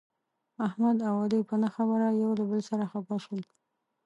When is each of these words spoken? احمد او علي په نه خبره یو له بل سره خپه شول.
احمد 0.67 0.97
او 1.07 1.15
علي 1.23 1.39
په 1.49 1.55
نه 1.61 1.69
خبره 1.75 2.07
یو 2.21 2.31
له 2.39 2.43
بل 2.49 2.61
سره 2.69 2.83
خپه 2.91 3.15
شول. 3.23 3.41